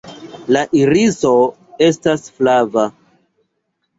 [0.55, 1.33] La iriso
[1.89, 2.87] estas flava.